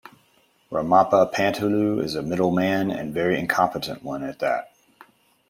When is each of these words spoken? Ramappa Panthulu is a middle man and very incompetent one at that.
Ramappa 0.71 1.31
Panthulu 1.31 2.03
is 2.03 2.15
a 2.15 2.23
middle 2.23 2.49
man 2.49 2.89
and 2.89 3.13
very 3.13 3.37
incompetent 3.37 4.01
one 4.01 4.23
at 4.23 4.39
that. 4.39 4.71